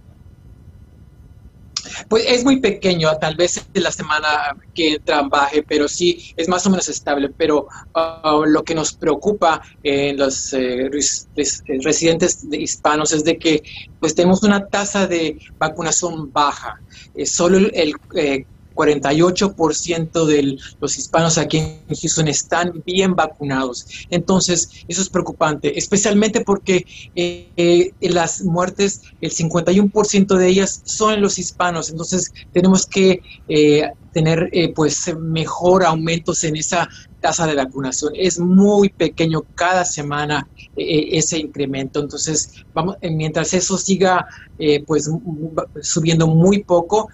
Pues 2.11 2.25
es 2.27 2.43
muy 2.43 2.57
pequeño, 2.59 3.09
tal 3.21 3.37
vez 3.37 3.65
la 3.73 3.93
semana 3.93 4.57
que 4.75 4.99
trabaje, 4.99 5.63
pero 5.63 5.87
sí 5.87 6.35
es 6.37 6.49
más 6.49 6.67
o 6.67 6.71
menos 6.71 6.89
estable. 6.89 7.29
Pero 7.29 7.69
uh, 7.95 8.45
lo 8.47 8.65
que 8.65 8.75
nos 8.75 8.95
preocupa 8.95 9.63
en 9.85 10.17
los 10.17 10.53
eh, 10.53 10.91
residentes 11.85 12.45
hispanos 12.51 13.13
es 13.13 13.23
de 13.23 13.39
que 13.39 13.63
pues 14.01 14.17
tenemos 14.17 14.43
una 14.43 14.67
tasa 14.67 15.07
de 15.07 15.39
vacunación 15.57 16.33
baja. 16.33 16.81
Eh, 17.15 17.27
solo 17.27 17.59
el, 17.59 17.71
el 17.75 17.95
eh, 18.17 18.45
48% 18.81 20.25
de 20.25 20.57
los 20.81 20.99
hispanos 20.99 21.37
aquí 21.37 21.59
en 21.59 21.97
Houston 22.01 22.29
están 22.29 22.83
bien 22.87 23.15
vacunados. 23.15 23.87
Entonces, 24.09 24.71
eso 24.89 25.03
es 25.03 25.09
preocupante, 25.11 25.79
especialmente 25.79 26.41
porque 26.41 26.87
eh, 27.15 27.93
las 28.01 28.43
muertes, 28.43 29.03
el 29.21 29.31
51% 29.33 30.35
de 30.37 30.49
ellas 30.49 30.81
son 30.85 31.21
los 31.21 31.39
hispanos. 31.39 31.91
Entonces, 31.91 32.33
tenemos 32.53 32.87
que 32.87 33.21
eh, 33.49 33.91
tener 34.15 34.49
eh, 34.53 34.73
pues 34.75 35.15
mejor 35.19 35.85
aumentos 35.85 36.43
en 36.45 36.57
esa 36.57 36.89
tasa 37.21 37.47
de 37.47 37.55
vacunación. 37.55 38.15
Es 38.17 38.39
muy 38.39 38.89
pequeño 38.89 39.43
cada 39.55 39.85
semana 39.85 40.49
ese 40.75 41.39
incremento. 41.39 42.01
Entonces, 42.01 42.65
vamos, 42.73 42.97
mientras 43.03 43.53
eso 43.53 43.77
siga 43.77 44.27
pues 44.87 45.11
subiendo 45.83 46.27
muy 46.27 46.63
poco, 46.65 47.09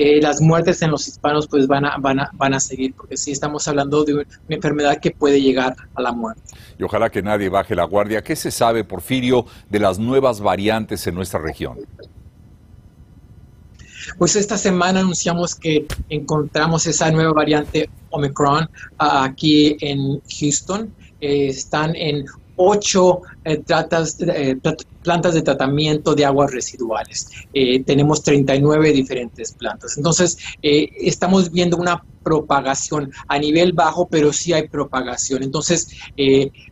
eh, 0.00 0.20
las 0.22 0.40
muertes 0.40 0.80
en 0.82 0.92
los 0.92 1.08
hispanos 1.08 1.48
pues 1.48 1.66
van 1.66 1.84
a, 1.84 1.96
van, 1.98 2.20
a, 2.20 2.30
van 2.34 2.54
a 2.54 2.60
seguir, 2.60 2.94
porque 2.94 3.16
sí 3.16 3.32
estamos 3.32 3.66
hablando 3.66 4.04
de 4.04 4.14
una 4.14 4.26
enfermedad 4.48 5.00
que 5.00 5.10
puede 5.10 5.40
llegar 5.40 5.74
a 5.94 6.02
la 6.02 6.12
muerte. 6.12 6.42
Y 6.78 6.84
ojalá 6.84 7.10
que 7.10 7.20
nadie 7.20 7.48
baje 7.48 7.74
la 7.74 7.82
guardia. 7.82 8.22
¿Qué 8.22 8.36
se 8.36 8.52
sabe, 8.52 8.84
Porfirio, 8.84 9.46
de 9.68 9.80
las 9.80 9.98
nuevas 9.98 10.40
variantes 10.40 11.04
en 11.08 11.16
nuestra 11.16 11.40
región? 11.40 11.78
Pues 14.18 14.36
esta 14.36 14.56
semana 14.56 15.00
anunciamos 15.00 15.56
que 15.56 15.86
encontramos 16.08 16.86
esa 16.86 17.10
nueva 17.10 17.32
variante 17.32 17.90
Omicron 18.10 18.70
ah, 18.98 19.24
aquí 19.24 19.76
en 19.80 20.20
Houston. 20.38 20.94
Eh, 21.20 21.48
están 21.48 21.96
en 21.96 22.24
ocho 22.58 23.22
eh, 23.44 23.62
eh, 23.64 24.56
plantas 25.02 25.34
de 25.34 25.42
tratamiento 25.42 26.14
de 26.14 26.24
aguas 26.24 26.52
residuales. 26.52 27.30
Eh, 27.54 27.82
tenemos 27.84 28.22
39 28.22 28.92
diferentes 28.92 29.52
plantas. 29.52 29.96
Entonces, 29.96 30.36
estamos 30.60 31.50
viendo 31.50 31.76
una 31.76 32.02
propagación 32.22 33.10
a 33.26 33.38
nivel 33.38 33.72
bajo, 33.72 34.06
pero 34.08 34.32
sí 34.32 34.52
hay 34.52 34.68
propagación. 34.68 35.42
Entonces, 35.42 35.88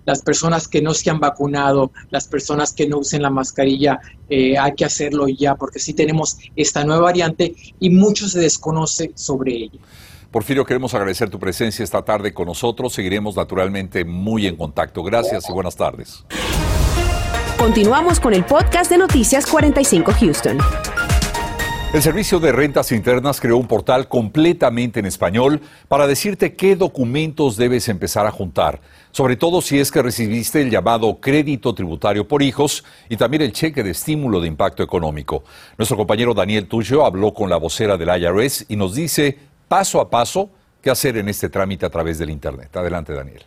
las 0.05 0.21
personas 0.21 0.69
que 0.69 0.83
no 0.83 0.93
se 0.93 1.09
han 1.09 1.21
vacunado, 1.21 1.93
las 2.11 2.28
personas 2.28 2.75
que 2.75 2.87
no 2.87 2.99
usen 2.99 3.23
la 3.23 3.31
mascarilla, 3.31 3.99
hay 4.28 4.75
que 4.76 4.85
hacerlo 4.85 5.28
ya, 5.28 5.55
porque 5.55 5.78
sí 5.78 5.95
tenemos 5.95 6.37
esta 6.57 6.85
nueva 6.85 7.05
variante 7.05 7.55
y 7.81 7.88
mucho 7.88 8.28
se 8.28 8.40
desconoce 8.40 9.12
sobre 9.14 9.55
ella. 9.55 9.81
Porfirio, 10.30 10.64
queremos 10.64 10.95
agradecer 10.95 11.30
tu 11.30 11.38
presencia 11.38 11.83
esta 11.83 12.02
tarde 12.04 12.35
con 12.35 12.47
nosotros. 12.47 12.92
Seguiremos 12.92 13.37
naturalmente 13.37 14.04
muy 14.04 14.47
en 14.47 14.56
contacto. 14.56 15.02
Gracias 15.02 15.49
y 15.49 15.52
buenas 15.52 15.76
tardes. 15.76 16.25
Continuamos 17.59 18.21
con 18.21 18.35
el 18.35 18.45
podcast 18.45 18.90
de 18.90 18.99
Noticias 18.99 19.47
45 19.47 20.12
Houston. 20.21 20.59
El 21.97 22.02
Servicio 22.02 22.40
de 22.40 22.52
Rentas 22.52 22.92
Internas 22.92 23.40
creó 23.40 23.56
un 23.56 23.66
portal 23.68 24.09
completamente 24.09 25.00
en 25.00 25.06
español 25.06 25.62
para 25.88 26.06
decirte 26.06 26.54
qué 26.54 26.76
documentos 26.76 27.56
debes 27.56 27.88
empezar 27.88 28.26
a 28.26 28.33
juntar, 28.33 28.83
sobre 29.12 29.37
todo 29.37 29.62
si 29.62 29.78
es 29.78 29.90
que 29.90 30.02
recibiste 30.02 30.61
el 30.61 30.68
llamado 30.68 31.21
crédito 31.21 31.75
tributario 31.75 32.28
por 32.28 32.42
hijos 32.42 32.85
y 33.09 33.16
también 33.16 33.42
el 33.42 33.52
cheque 33.52 33.83
de 33.83 33.92
estímulo 33.92 34.40
de 34.40 34.49
impacto 34.49 34.83
económico. 34.83 35.45
Nuestro 35.78 35.97
compañero 35.97 36.35
Daniel 36.35 36.68
Tuyo 36.68 37.06
habló 37.06 37.33
con 37.33 37.49
la 37.49 37.56
vocera 37.56 37.97
del 37.97 38.11
IRS 38.21 38.66
y 38.68 38.76
nos 38.76 38.95
dice 38.95 39.38
paso 39.68 40.00
a 40.00 40.11
paso 40.11 40.50
qué 40.82 40.90
hacer 40.90 41.16
en 41.16 41.28
este 41.28 41.49
trámite 41.49 41.87
a 41.87 41.90
través 41.90 42.18
del 42.18 42.30
Internet. 42.30 42.76
Adelante, 42.76 43.12
Daniel. 43.12 43.42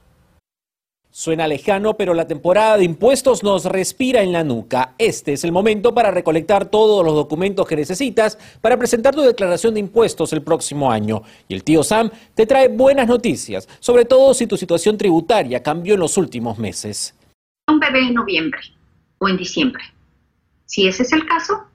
Suena 1.11 1.47
lejano, 1.47 1.97
pero 1.97 2.13
la 2.13 2.27
temporada 2.27 2.77
de 2.77 2.85
impuestos 2.85 3.43
nos 3.43 3.65
respira 3.65 4.21
en 4.21 4.31
la 4.31 4.43
nuca. 4.43 4.93
Este 4.97 5.33
es 5.33 5.43
el 5.43 5.51
momento 5.51 5.93
para 5.93 6.11
recolectar 6.11 6.65
todos 6.69 7.03
los 7.03 7.15
documentos 7.15 7.67
que 7.67 7.75
necesitas 7.75 8.37
para 8.61 8.77
presentar 8.77 9.15
tu 9.15 9.21
declaración 9.21 9.73
de 9.73 9.79
impuestos 9.79 10.31
el 10.33 10.43
próximo 10.43 10.91
año. 10.91 11.23
Y 11.47 11.55
el 11.55 11.63
tío 11.63 11.83
Sam 11.83 12.11
te 12.35 12.45
trae 12.45 12.67
buenas 12.67 13.07
noticias, 13.07 13.67
sobre 13.79 14.05
todo 14.05 14.33
si 14.35 14.45
tu 14.45 14.55
situación 14.55 14.97
tributaria 14.97 15.63
cambió 15.63 15.95
en 15.95 15.99
los 15.99 16.15
últimos 16.15 16.59
meses. 16.59 17.15
Un 17.67 17.79
bebé 17.79 18.01
en 18.01 18.13
noviembre 18.13 18.61
o 19.17 19.27
en 19.27 19.37
diciembre. 19.37 19.83
Si 20.65 20.87
ese 20.87 21.03
es 21.03 21.11
el 21.11 21.25
caso, 21.25 21.65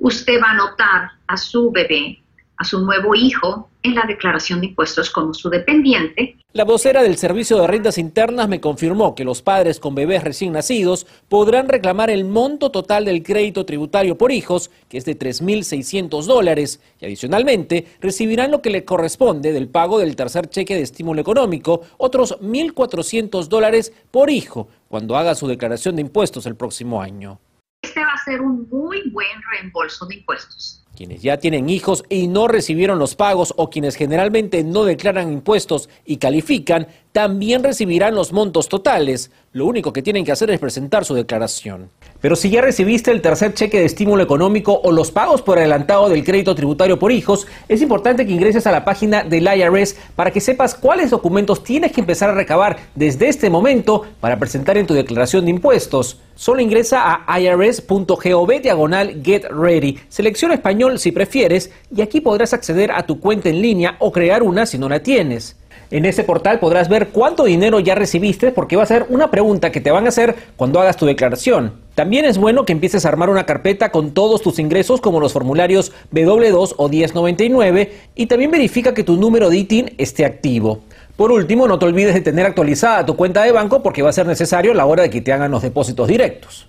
usted 0.00 0.40
va 0.42 0.48
a 0.48 0.52
anotar 0.52 1.10
a 1.28 1.36
su 1.36 1.70
bebé 1.70 2.20
a 2.60 2.64
su 2.64 2.84
nuevo 2.84 3.14
hijo 3.14 3.69
en 3.82 3.94
la 3.94 4.04
declaración 4.06 4.60
de 4.60 4.66
impuestos 4.68 5.10
como 5.10 5.34
su 5.34 5.48
dependiente. 5.48 6.36
La 6.52 6.64
vocera 6.64 7.02
del 7.02 7.16
Servicio 7.16 7.58
de 7.58 7.66
Rentas 7.66 7.96
Internas 7.96 8.48
me 8.48 8.60
confirmó 8.60 9.14
que 9.14 9.24
los 9.24 9.40
padres 9.40 9.78
con 9.78 9.94
bebés 9.94 10.24
recién 10.24 10.52
nacidos 10.52 11.06
podrán 11.28 11.68
reclamar 11.68 12.10
el 12.10 12.24
monto 12.24 12.70
total 12.70 13.04
del 13.04 13.22
crédito 13.22 13.64
tributario 13.64 14.18
por 14.18 14.32
hijos, 14.32 14.70
que 14.88 14.98
es 14.98 15.04
de 15.04 15.16
3.600 15.16 16.24
dólares, 16.24 16.80
y 17.00 17.06
adicionalmente 17.06 17.86
recibirán 18.00 18.50
lo 18.50 18.62
que 18.62 18.70
le 18.70 18.84
corresponde 18.84 19.52
del 19.52 19.68
pago 19.68 20.00
del 20.00 20.16
tercer 20.16 20.48
cheque 20.48 20.74
de 20.74 20.82
estímulo 20.82 21.20
económico, 21.20 21.82
otros 21.98 22.36
1.400 22.40 23.46
dólares 23.46 23.92
por 24.10 24.28
hijo, 24.28 24.68
cuando 24.88 25.16
haga 25.16 25.36
su 25.36 25.46
declaración 25.46 25.94
de 25.94 26.02
impuestos 26.02 26.46
el 26.46 26.56
próximo 26.56 27.00
año. 27.00 27.38
Este 27.82 28.00
va 28.00 28.12
a 28.12 28.24
ser 28.24 28.40
un 28.40 28.68
muy 28.68 29.08
buen 29.10 29.40
reembolso 29.52 30.04
de 30.06 30.16
impuestos 30.16 30.80
quienes 31.00 31.22
ya 31.22 31.38
tienen 31.38 31.70
hijos 31.70 32.04
y 32.10 32.26
no 32.26 32.46
recibieron 32.46 32.98
los 32.98 33.14
pagos 33.14 33.54
o 33.56 33.70
quienes 33.70 33.94
generalmente 33.94 34.62
no 34.64 34.84
declaran 34.84 35.32
impuestos 35.32 35.88
y 36.04 36.18
califican, 36.18 36.88
también 37.12 37.64
recibirán 37.64 38.14
los 38.14 38.34
montos 38.34 38.68
totales. 38.68 39.30
Lo 39.52 39.64
único 39.64 39.94
que 39.94 40.02
tienen 40.02 40.26
que 40.26 40.32
hacer 40.32 40.50
es 40.50 40.60
presentar 40.60 41.06
su 41.06 41.14
declaración. 41.14 41.88
Pero 42.20 42.36
si 42.36 42.50
ya 42.50 42.60
recibiste 42.60 43.10
el 43.10 43.22
tercer 43.22 43.54
cheque 43.54 43.80
de 43.80 43.86
estímulo 43.86 44.22
económico 44.22 44.78
o 44.84 44.92
los 44.92 45.10
pagos 45.10 45.40
por 45.40 45.58
adelantado 45.58 46.10
del 46.10 46.22
crédito 46.22 46.54
tributario 46.54 46.98
por 46.98 47.10
hijos, 47.10 47.46
es 47.68 47.80
importante 47.80 48.26
que 48.26 48.32
ingreses 48.32 48.66
a 48.66 48.72
la 48.72 48.84
página 48.84 49.24
del 49.24 49.48
IRS 49.48 49.96
para 50.14 50.30
que 50.30 50.40
sepas 50.40 50.74
cuáles 50.74 51.10
documentos 51.10 51.64
tienes 51.64 51.92
que 51.92 52.02
empezar 52.02 52.28
a 52.28 52.34
recabar 52.34 52.76
desde 52.94 53.28
este 53.28 53.48
momento 53.48 54.04
para 54.20 54.38
presentar 54.38 54.76
en 54.76 54.86
tu 54.86 54.92
declaración 54.92 55.46
de 55.46 55.50
impuestos. 55.50 56.18
Solo 56.36 56.62
ingresa 56.62 57.22
a 57.26 57.40
irs.gov 57.40 58.62
diagonal 58.62 59.22
get 59.22 59.44
ready. 59.50 59.98
Selecciona 60.08 60.54
español 60.54 60.89
si 60.98 61.12
prefieres 61.12 61.70
y 61.94 62.02
aquí 62.02 62.20
podrás 62.20 62.52
acceder 62.52 62.90
a 62.92 63.04
tu 63.04 63.20
cuenta 63.20 63.48
en 63.48 63.62
línea 63.62 63.96
o 63.98 64.12
crear 64.12 64.42
una 64.42 64.66
si 64.66 64.78
no 64.78 64.88
la 64.88 65.02
tienes. 65.02 65.56
En 65.90 66.04
ese 66.04 66.22
portal 66.22 66.60
podrás 66.60 66.88
ver 66.88 67.08
cuánto 67.08 67.44
dinero 67.44 67.80
ya 67.80 67.96
recibiste 67.96 68.52
porque 68.52 68.76
va 68.76 68.84
a 68.84 68.86
ser 68.86 69.06
una 69.08 69.30
pregunta 69.32 69.72
que 69.72 69.80
te 69.80 69.90
van 69.90 70.06
a 70.06 70.10
hacer 70.10 70.36
cuando 70.56 70.80
hagas 70.80 70.96
tu 70.96 71.04
declaración. 71.04 71.72
También 71.96 72.24
es 72.24 72.38
bueno 72.38 72.64
que 72.64 72.72
empieces 72.72 73.04
a 73.04 73.08
armar 73.08 73.28
una 73.28 73.44
carpeta 73.44 73.90
con 73.90 74.12
todos 74.12 74.40
tus 74.40 74.60
ingresos 74.60 75.00
como 75.00 75.18
los 75.18 75.32
formularios 75.32 75.92
W2 76.12 76.74
o 76.76 76.88
1099 76.88 77.92
y 78.14 78.26
también 78.26 78.52
verifica 78.52 78.94
que 78.94 79.02
tu 79.02 79.16
número 79.16 79.50
de 79.50 79.56
ITIN 79.56 79.94
esté 79.98 80.24
activo. 80.24 80.84
Por 81.16 81.32
último, 81.32 81.66
no 81.66 81.78
te 81.78 81.86
olvides 81.86 82.14
de 82.14 82.20
tener 82.20 82.46
actualizada 82.46 83.04
tu 83.04 83.16
cuenta 83.16 83.42
de 83.42 83.50
banco 83.50 83.82
porque 83.82 84.02
va 84.02 84.10
a 84.10 84.12
ser 84.14 84.26
necesario 84.26 84.70
a 84.70 84.76
la 84.76 84.86
hora 84.86 85.02
de 85.02 85.10
que 85.10 85.20
te 85.20 85.32
hagan 85.32 85.50
los 85.50 85.60
depósitos 85.60 86.06
directos. 86.06 86.68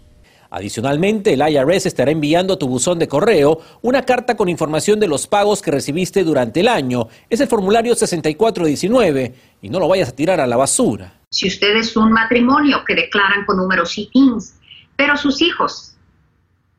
Adicionalmente, 0.54 1.34
el 1.34 1.42
IRS 1.42 1.86
estará 1.86 2.12
enviando 2.12 2.56
a 2.56 2.60
tu 2.60 2.68
buzón 2.68 3.00
de 3.00 3.08
correo 3.08 3.62
una 3.82 4.04
carta 4.04 4.36
con 4.36 4.50
información 4.50 5.00
de 5.00 5.08
los 5.08 5.26
pagos 5.26 5.62
que 5.62 5.72
recibiste 5.72 6.26
durante 6.26 6.60
el 6.60 6.68
año. 6.68 7.08
Es 7.30 7.40
el 7.40 7.48
formulario 7.48 7.96
6419 7.96 9.34
y 9.62 9.70
no 9.70 9.80
lo 9.80 9.88
vayas 9.88 10.10
a 10.10 10.16
tirar 10.16 10.42
a 10.42 10.48
la 10.48 10.58
basura. 10.58 11.22
Si 11.30 11.48
usted 11.48 11.78
es 11.78 11.96
un 11.96 12.12
matrimonio 12.12 12.84
que 12.86 12.96
declaran 12.96 13.46
con 13.46 13.56
números 13.56 13.98
ITINs, 13.98 14.56
pero 14.98 15.16
sus 15.16 15.42
hijos 15.42 15.96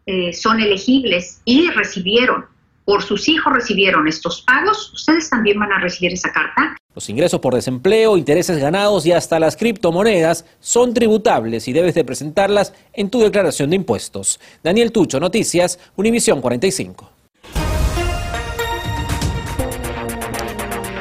eh, 0.05 0.35
son 0.35 0.61
elegibles 0.61 1.41
y 1.47 1.71
recibieron 1.71 2.45
por 2.84 3.02
sus 3.02 3.28
hijos 3.28 3.52
recibieron 3.52 4.08
estos 4.08 4.42
pagos, 4.42 4.92
ustedes 4.92 5.30
también 5.30 5.58
van 5.58 5.72
a 5.72 5.80
recibir 5.80 6.12
esa 6.12 6.32
carta. 6.32 6.76
Los 6.94 7.08
ingresos 7.08 7.40
por 7.40 7.54
desempleo, 7.54 8.18
intereses 8.18 8.58
ganados 8.58 9.06
y 9.06 9.12
hasta 9.12 9.38
las 9.40 9.56
criptomonedas 9.56 10.44
son 10.60 10.92
tributables 10.92 11.66
y 11.68 11.72
debes 11.72 11.94
de 11.94 12.04
presentarlas 12.04 12.74
en 12.92 13.08
tu 13.08 13.20
declaración 13.20 13.70
de 13.70 13.76
impuestos. 13.76 14.40
Daniel 14.62 14.92
Tucho, 14.92 15.18
Noticias, 15.18 15.78
Univisión 15.96 16.40
45. 16.40 17.22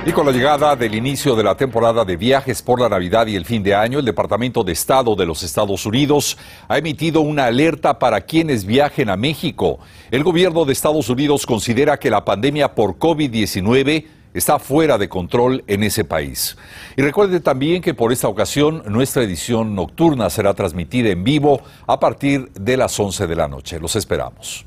Y 0.03 0.13
con 0.13 0.25
la 0.25 0.31
llegada 0.31 0.75
del 0.75 0.95
inicio 0.95 1.35
de 1.35 1.43
la 1.43 1.55
temporada 1.55 2.03
de 2.03 2.17
viajes 2.17 2.63
por 2.63 2.81
la 2.81 2.89
Navidad 2.89 3.27
y 3.27 3.35
el 3.35 3.45
fin 3.45 3.61
de 3.61 3.75
año, 3.75 3.99
el 3.99 4.05
Departamento 4.05 4.63
de 4.63 4.71
Estado 4.71 5.15
de 5.15 5.27
los 5.27 5.43
Estados 5.43 5.85
Unidos 5.85 6.39
ha 6.67 6.79
emitido 6.79 7.21
una 7.21 7.45
alerta 7.45 7.99
para 7.99 8.21
quienes 8.21 8.65
viajen 8.65 9.09
a 9.09 9.15
México. 9.15 9.77
El 10.09 10.23
gobierno 10.23 10.65
de 10.65 10.73
Estados 10.73 11.07
Unidos 11.07 11.45
considera 11.45 11.99
que 11.99 12.09
la 12.09 12.25
pandemia 12.25 12.73
por 12.73 12.97
COVID-19 12.97 14.05
está 14.33 14.57
fuera 14.57 14.97
de 14.97 15.07
control 15.07 15.63
en 15.67 15.83
ese 15.83 16.03
país. 16.03 16.57
Y 16.97 17.03
recuerde 17.03 17.39
también 17.39 17.83
que 17.83 17.93
por 17.93 18.11
esta 18.11 18.27
ocasión 18.27 18.81
nuestra 18.87 19.21
edición 19.21 19.75
nocturna 19.75 20.31
será 20.31 20.55
transmitida 20.55 21.09
en 21.09 21.23
vivo 21.23 21.61
a 21.85 21.99
partir 21.99 22.51
de 22.53 22.75
las 22.75 22.99
11 22.99 23.27
de 23.27 23.35
la 23.35 23.47
noche. 23.47 23.79
Los 23.79 23.95
esperamos. 23.95 24.65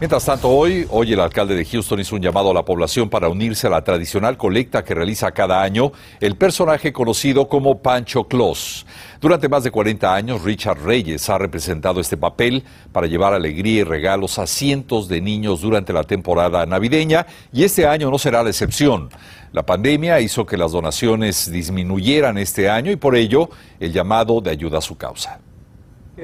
Mientras 0.00 0.24
tanto, 0.24 0.48
hoy, 0.48 0.86
hoy 0.90 1.12
el 1.12 1.18
alcalde 1.18 1.56
de 1.56 1.64
Houston 1.64 1.98
hizo 1.98 2.14
un 2.14 2.22
llamado 2.22 2.52
a 2.52 2.54
la 2.54 2.64
población 2.64 3.10
para 3.10 3.28
unirse 3.28 3.66
a 3.66 3.70
la 3.70 3.82
tradicional 3.82 4.36
colecta 4.36 4.84
que 4.84 4.94
realiza 4.94 5.32
cada 5.32 5.60
año 5.60 5.90
el 6.20 6.36
personaje 6.36 6.92
conocido 6.92 7.48
como 7.48 7.82
Pancho 7.82 8.22
Claus. 8.28 8.86
Durante 9.20 9.48
más 9.48 9.64
de 9.64 9.72
40 9.72 10.14
años, 10.14 10.44
Richard 10.44 10.84
Reyes 10.84 11.28
ha 11.28 11.36
representado 11.36 12.00
este 12.00 12.16
papel 12.16 12.62
para 12.92 13.08
llevar 13.08 13.34
alegría 13.34 13.80
y 13.80 13.82
regalos 13.82 14.38
a 14.38 14.46
cientos 14.46 15.08
de 15.08 15.20
niños 15.20 15.62
durante 15.62 15.92
la 15.92 16.04
temporada 16.04 16.64
navideña 16.64 17.26
y 17.52 17.64
este 17.64 17.84
año 17.84 18.08
no 18.08 18.18
será 18.18 18.44
la 18.44 18.50
excepción. 18.50 19.08
La 19.50 19.66
pandemia 19.66 20.20
hizo 20.20 20.46
que 20.46 20.56
las 20.56 20.70
donaciones 20.70 21.50
disminuyeran 21.50 22.38
este 22.38 22.70
año 22.70 22.92
y 22.92 22.96
por 22.96 23.16
ello 23.16 23.48
el 23.80 23.92
llamado 23.92 24.40
de 24.40 24.50
ayuda 24.50 24.78
a 24.78 24.82
su 24.82 24.96
causa. 24.96 25.40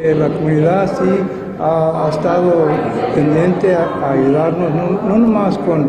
La 0.02 0.28
comunidad 0.28 0.90
sí 0.98 1.08
ha, 1.60 2.08
estado 2.10 2.66
pendiente 3.14 3.76
a, 3.76 4.10
ayudarnos, 4.10 4.74
no, 4.74 5.08
no, 5.08 5.18
nomás 5.18 5.56
con 5.58 5.86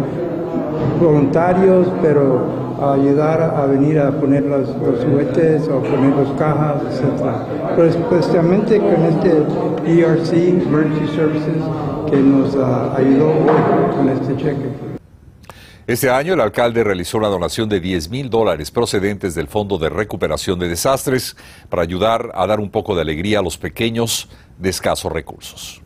voluntarios, 1.02 1.88
pero 2.04 2.46
a 2.80 2.94
ayudar 2.94 3.42
a 3.42 3.66
venir 3.66 4.00
a 4.00 4.12
poner 4.12 4.44
los, 4.44 4.70
juguetes 5.04 5.68
o 5.70 5.80
poner 5.80 6.16
las 6.18 6.30
cajas, 6.38 6.84
etc. 6.84 7.32
Pero 7.76 7.88
especialmente 7.88 8.78
con 8.78 9.06
este 9.06 9.44
ERC, 9.88 10.62
Emergency 10.68 11.16
Services, 11.16 11.64
que 12.08 12.18
nos 12.18 12.56
uh, 12.56 12.96
ayudó 12.96 13.32
con 13.98 14.10
este 14.10 14.38
cheque. 14.38 14.95
Este 15.88 16.10
año 16.10 16.34
el 16.34 16.42
alcalde 16.42 16.84
realizó 16.84 17.20
una 17.20 17.28
donación 17.28 17.70
de 17.70 17.80
10 17.80 18.10
mil 18.10 18.32
dólares 18.32 18.72
procedentes 18.72 19.36
del 19.36 19.48
Fondo 19.48 19.78
de 19.78 19.90
Recuperación 19.90 20.58
de 20.58 20.68
Desastres 20.68 21.38
para 21.70 21.84
ayudar 21.84 22.32
a 22.34 22.48
dar 22.48 22.60
un 22.60 22.72
poco 22.72 22.96
de 22.96 23.02
alegría 23.02 23.38
a 23.38 23.44
los 23.44 23.60
pequeños 23.60 24.28
de 24.58 24.70
escasos 24.72 25.12
recursos. 25.12 25.85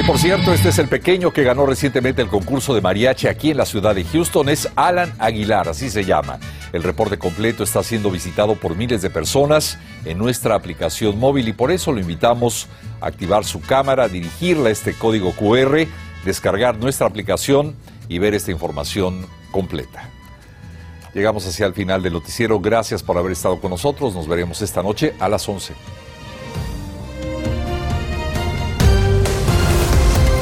Y 0.00 0.02
por 0.02 0.18
cierto, 0.18 0.54
este 0.54 0.70
es 0.70 0.78
el 0.78 0.88
pequeño 0.88 1.30
que 1.30 1.42
ganó 1.42 1.66
recientemente 1.66 2.22
el 2.22 2.28
concurso 2.28 2.74
de 2.74 2.80
mariachi 2.80 3.26
aquí 3.26 3.50
en 3.50 3.58
la 3.58 3.66
ciudad 3.66 3.94
de 3.94 4.02
Houston. 4.02 4.48
Es 4.48 4.66
Alan 4.74 5.12
Aguilar, 5.18 5.68
así 5.68 5.90
se 5.90 6.06
llama. 6.06 6.38
El 6.72 6.82
reporte 6.82 7.18
completo 7.18 7.62
está 7.62 7.82
siendo 7.82 8.10
visitado 8.10 8.54
por 8.54 8.76
miles 8.76 9.02
de 9.02 9.10
personas 9.10 9.76
en 10.06 10.16
nuestra 10.16 10.54
aplicación 10.54 11.18
móvil 11.18 11.48
y 11.48 11.52
por 11.52 11.70
eso 11.70 11.92
lo 11.92 12.00
invitamos 12.00 12.66
a 13.02 13.08
activar 13.08 13.44
su 13.44 13.60
cámara, 13.60 14.08
dirigirla 14.08 14.70
a 14.70 14.72
este 14.72 14.94
código 14.94 15.32
QR, 15.32 15.86
descargar 16.24 16.78
nuestra 16.78 17.06
aplicación 17.06 17.74
y 18.08 18.18
ver 18.20 18.32
esta 18.32 18.52
información 18.52 19.26
completa. 19.50 20.08
Llegamos 21.12 21.46
hacia 21.46 21.66
el 21.66 21.74
final 21.74 22.02
del 22.02 22.14
noticiero. 22.14 22.58
Gracias 22.58 23.02
por 23.02 23.18
haber 23.18 23.32
estado 23.32 23.60
con 23.60 23.70
nosotros. 23.70 24.14
Nos 24.14 24.26
veremos 24.26 24.62
esta 24.62 24.82
noche 24.82 25.12
a 25.20 25.28
las 25.28 25.46
11. 25.46 25.74